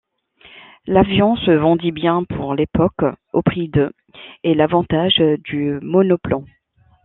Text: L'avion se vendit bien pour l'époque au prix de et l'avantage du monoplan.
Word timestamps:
L'avion 0.87 1.35
se 1.35 1.51
vendit 1.51 1.91
bien 1.91 2.23
pour 2.23 2.55
l'époque 2.55 3.03
au 3.33 3.43
prix 3.43 3.69
de 3.69 3.93
et 4.43 4.55
l'avantage 4.55 5.19
du 5.43 5.77
monoplan. 5.83 6.43